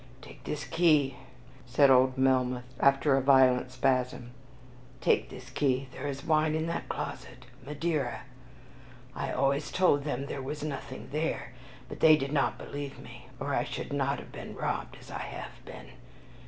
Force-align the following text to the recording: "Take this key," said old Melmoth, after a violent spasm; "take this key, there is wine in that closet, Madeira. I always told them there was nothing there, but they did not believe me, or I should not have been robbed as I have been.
"Take 0.19 0.45
this 0.45 0.63
key," 0.63 1.17
said 1.67 1.91
old 1.91 2.17
Melmoth, 2.17 2.63
after 2.79 3.15
a 3.15 3.21
violent 3.21 3.71
spasm; 3.71 4.31
"take 4.99 5.29
this 5.29 5.51
key, 5.51 5.89
there 5.91 6.07
is 6.07 6.25
wine 6.25 6.55
in 6.55 6.65
that 6.65 6.89
closet, 6.89 7.45
Madeira. 7.63 8.21
I 9.15 9.31
always 9.31 9.69
told 9.71 10.03
them 10.03 10.25
there 10.25 10.41
was 10.41 10.63
nothing 10.63 11.09
there, 11.11 11.51
but 11.87 11.99
they 11.99 12.15
did 12.15 12.33
not 12.33 12.57
believe 12.57 12.97
me, 12.97 13.27
or 13.39 13.53
I 13.53 13.63
should 13.63 13.93
not 13.93 14.17
have 14.17 14.31
been 14.31 14.55
robbed 14.55 14.97
as 14.99 15.11
I 15.11 15.19
have 15.19 15.63
been. 15.65 15.91